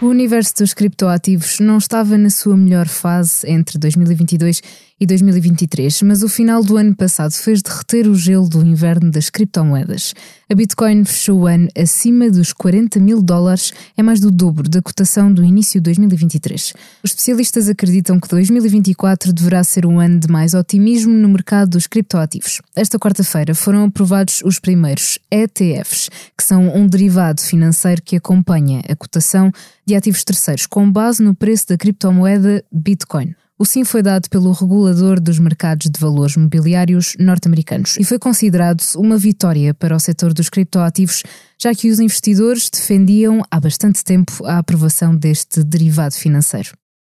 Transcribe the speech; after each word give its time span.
O 0.00 0.06
universo 0.06 0.54
dos 0.58 0.74
criptoativos 0.74 1.58
não 1.58 1.76
estava 1.76 2.16
na 2.16 2.30
sua 2.30 2.56
melhor 2.56 2.86
fase 2.86 3.44
entre 3.50 3.76
2022 3.78 4.62
e 5.00 5.06
2023, 5.06 6.02
mas 6.02 6.22
o 6.22 6.28
final 6.28 6.62
do 6.62 6.76
ano 6.76 6.94
passado 6.94 7.32
fez 7.32 7.62
derreter 7.62 8.08
o 8.08 8.14
gelo 8.14 8.48
do 8.48 8.64
inverno 8.64 9.10
das 9.10 9.30
criptomoedas. 9.30 10.14
A 10.50 10.54
Bitcoin 10.54 11.04
fechou 11.04 11.40
o 11.40 11.46
ano 11.46 11.68
acima 11.76 12.30
dos 12.30 12.52
40 12.52 12.98
mil 12.98 13.22
dólares, 13.22 13.72
é 13.96 14.02
mais 14.02 14.18
do 14.18 14.30
dobro 14.30 14.68
da 14.68 14.82
cotação 14.82 15.32
do 15.32 15.44
início 15.44 15.80
de 15.80 15.84
2023. 15.84 16.74
Os 17.02 17.10
especialistas 17.10 17.68
acreditam 17.68 18.18
que 18.18 18.28
2024 18.28 19.32
deverá 19.32 19.62
ser 19.62 19.86
um 19.86 20.00
ano 20.00 20.18
de 20.18 20.28
mais 20.28 20.54
otimismo 20.54 21.12
no 21.12 21.28
mercado 21.28 21.70
dos 21.70 21.86
criptoativos. 21.86 22.60
Esta 22.74 22.98
quarta-feira 22.98 23.54
foram 23.54 23.84
aprovados 23.84 24.42
os 24.44 24.58
primeiros 24.58 25.18
ETFs, 25.30 26.08
que 26.36 26.42
são 26.42 26.74
um 26.74 26.86
derivado 26.86 27.40
financeiro 27.40 28.02
que 28.02 28.16
acompanha 28.16 28.82
a 28.88 28.96
cotação 28.96 29.52
de 29.88 29.94
ativos 29.94 30.22
terceiros 30.22 30.66
com 30.66 30.90
base 30.92 31.22
no 31.22 31.34
preço 31.34 31.68
da 31.68 31.78
criptomoeda 31.78 32.62
Bitcoin. 32.70 33.34
O 33.58 33.64
sim 33.64 33.84
foi 33.84 34.02
dado 34.02 34.28
pelo 34.28 34.52
regulador 34.52 35.18
dos 35.18 35.38
mercados 35.38 35.90
de 35.90 35.98
valores 35.98 36.36
mobiliários 36.36 37.16
norte-americanos 37.18 37.96
e 37.98 38.04
foi 38.04 38.18
considerado 38.18 38.82
uma 38.96 39.16
vitória 39.16 39.72
para 39.72 39.96
o 39.96 39.98
setor 39.98 40.34
dos 40.34 40.50
criptoativos, 40.50 41.22
já 41.60 41.74
que 41.74 41.90
os 41.90 41.98
investidores 41.98 42.68
defendiam 42.68 43.42
há 43.50 43.58
bastante 43.58 44.04
tempo 44.04 44.44
a 44.44 44.58
aprovação 44.58 45.16
deste 45.16 45.64
derivado 45.64 46.14
financeiro. 46.14 46.70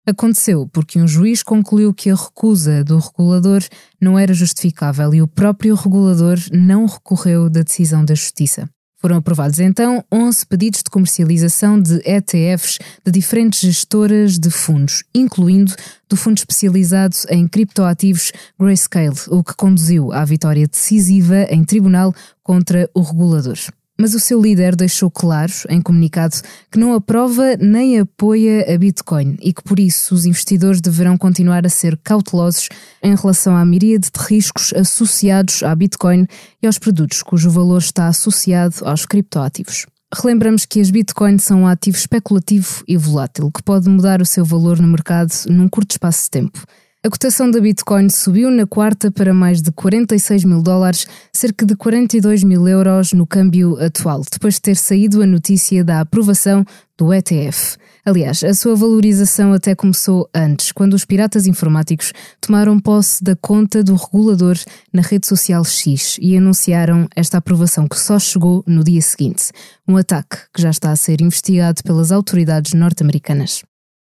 Aconteceu 0.06 0.66
porque 0.72 0.98
um 0.98 1.06
juiz 1.06 1.42
concluiu 1.42 1.92
que 1.92 2.08
a 2.10 2.16
recusa 2.16 2.82
do 2.82 2.98
regulador 2.98 3.62
não 4.00 4.18
era 4.18 4.32
justificável 4.32 5.14
e 5.14 5.20
o 5.20 5.28
próprio 5.28 5.74
regulador 5.74 6.38
não 6.50 6.86
recorreu 6.86 7.50
da 7.50 7.60
decisão 7.60 8.02
da 8.02 8.14
Justiça. 8.14 8.68
Foram 9.02 9.16
aprovados. 9.16 9.58
Então 9.58 10.04
11 10.12 10.46
pedidos 10.46 10.80
de 10.84 10.88
comercialização 10.88 11.78
de 11.80 12.00
ETFs 12.04 12.78
de 13.04 13.10
diferentes 13.10 13.60
gestoras 13.60 14.38
de 14.38 14.48
fundos, 14.48 15.02
incluindo 15.12 15.74
do 16.08 16.16
fundo 16.16 16.38
especializado 16.38 17.16
em 17.28 17.48
criptoativos 17.48 18.30
Grayscale, 18.56 19.16
o 19.28 19.42
que 19.42 19.56
conduziu 19.56 20.12
à 20.12 20.24
vitória 20.24 20.68
decisiva 20.68 21.42
em 21.50 21.64
tribunal 21.64 22.14
contra 22.44 22.88
o 22.94 23.02
regulador 23.02 23.58
mas 24.02 24.14
o 24.14 24.18
seu 24.18 24.42
líder 24.42 24.74
deixou 24.74 25.08
claro, 25.08 25.52
em 25.68 25.80
comunicado, 25.80 26.34
que 26.72 26.76
não 26.76 26.92
aprova 26.92 27.56
nem 27.56 28.00
apoia 28.00 28.74
a 28.74 28.76
Bitcoin 28.76 29.36
e 29.40 29.52
que 29.52 29.62
por 29.62 29.78
isso 29.78 30.12
os 30.12 30.26
investidores 30.26 30.80
deverão 30.80 31.16
continuar 31.16 31.64
a 31.64 31.68
ser 31.68 31.96
cautelosos 32.02 32.68
em 33.00 33.14
relação 33.14 33.56
à 33.56 33.64
miríade 33.64 34.08
de 34.12 34.20
riscos 34.20 34.72
associados 34.74 35.62
à 35.62 35.72
Bitcoin 35.76 36.26
e 36.60 36.66
aos 36.66 36.80
produtos 36.80 37.22
cujo 37.22 37.48
valor 37.48 37.78
está 37.78 38.08
associado 38.08 38.74
aos 38.82 39.06
criptoativos. 39.06 39.86
Relembramos 40.12 40.64
que 40.64 40.80
as 40.80 40.90
Bitcoins 40.90 41.44
são 41.44 41.60
um 41.60 41.68
ativo 41.68 41.96
especulativo 41.96 42.82
e 42.88 42.96
volátil 42.96 43.52
que 43.52 43.62
pode 43.62 43.88
mudar 43.88 44.20
o 44.20 44.26
seu 44.26 44.44
valor 44.44 44.80
no 44.80 44.88
mercado 44.88 45.32
num 45.46 45.68
curto 45.68 45.92
espaço 45.92 46.24
de 46.24 46.30
tempo. 46.30 46.66
A 47.04 47.10
cotação 47.10 47.50
da 47.50 47.60
Bitcoin 47.60 48.08
subiu 48.08 48.48
na 48.48 48.64
quarta 48.64 49.10
para 49.10 49.34
mais 49.34 49.60
de 49.60 49.72
46 49.72 50.44
mil 50.44 50.62
dólares, 50.62 51.04
cerca 51.32 51.66
de 51.66 51.74
42 51.74 52.44
mil 52.44 52.68
euros 52.68 53.12
no 53.12 53.26
câmbio 53.26 53.76
atual, 53.84 54.22
depois 54.30 54.54
de 54.54 54.60
ter 54.60 54.76
saído 54.76 55.20
a 55.20 55.26
notícia 55.26 55.82
da 55.82 55.98
aprovação 55.98 56.64
do 56.96 57.12
ETF. 57.12 57.76
Aliás, 58.06 58.44
a 58.44 58.54
sua 58.54 58.76
valorização 58.76 59.52
até 59.52 59.74
começou 59.74 60.30
antes, 60.32 60.70
quando 60.70 60.94
os 60.94 61.04
piratas 61.04 61.48
informáticos 61.48 62.12
tomaram 62.40 62.78
posse 62.78 63.24
da 63.24 63.34
conta 63.34 63.82
do 63.82 63.96
regulador 63.96 64.56
na 64.92 65.02
rede 65.02 65.26
social 65.26 65.64
X 65.64 66.18
e 66.20 66.36
anunciaram 66.36 67.08
esta 67.16 67.38
aprovação 67.38 67.88
que 67.88 67.98
só 67.98 68.16
chegou 68.16 68.62
no 68.64 68.84
dia 68.84 69.02
seguinte. 69.02 69.50
Um 69.88 69.96
ataque 69.96 70.36
que 70.54 70.62
já 70.62 70.70
está 70.70 70.92
a 70.92 70.96
ser 70.96 71.20
investigado 71.20 71.82
pelas 71.82 72.12
autoridades 72.12 72.74
norte-americanas. 72.74 73.64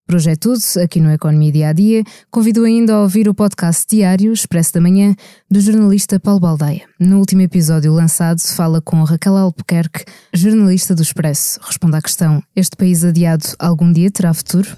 É 0.08 0.36
tudo, 0.36 0.60
aqui 0.82 1.00
no 1.00 1.10
Economia 1.10 1.50
Dia 1.50 1.70
a 1.70 1.72
Dia. 1.72 2.04
Convido 2.30 2.62
ainda 2.64 2.94
a 2.94 3.02
ouvir 3.02 3.28
o 3.28 3.34
podcast 3.34 3.84
diário 3.90 4.32
Expresso 4.32 4.74
da 4.74 4.80
Manhã 4.80 5.16
do 5.50 5.60
jornalista 5.60 6.20
Paulo 6.20 6.38
Baldeia. 6.38 6.82
No 6.98 7.18
último 7.18 7.42
episódio 7.42 7.92
lançado, 7.92 8.40
fala 8.40 8.80
com 8.80 9.02
Raquel 9.02 9.36
Albuquerque, 9.36 10.04
jornalista 10.32 10.94
do 10.94 11.02
Expresso. 11.02 11.58
Responde 11.60 11.96
à 11.96 12.00
questão: 12.00 12.40
este 12.54 12.76
país 12.76 13.04
adiado 13.04 13.46
algum 13.58 13.92
dia 13.92 14.08
terá 14.08 14.32
futuro? 14.32 14.68